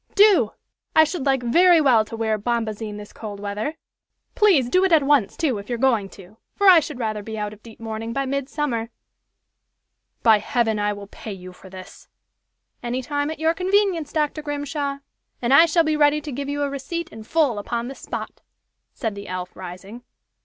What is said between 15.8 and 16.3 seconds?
be ready